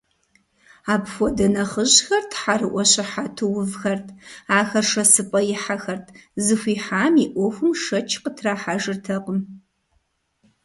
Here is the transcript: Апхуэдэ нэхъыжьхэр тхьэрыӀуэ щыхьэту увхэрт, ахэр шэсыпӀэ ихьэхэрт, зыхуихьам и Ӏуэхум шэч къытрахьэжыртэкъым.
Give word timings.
Апхуэдэ 0.93 1.47
нэхъыжьхэр 1.53 2.23
тхьэрыӀуэ 2.31 2.83
щыхьэту 2.91 3.53
увхэрт, 3.59 4.07
ахэр 4.59 4.85
шэсыпӀэ 4.91 5.41
ихьэхэрт, 5.53 6.05
зыхуихьам 6.45 7.13
и 7.23 7.27
Ӏуэхум 7.33 7.71
шэч 7.83 8.09
къытрахьэжыртэкъым. 8.21 9.39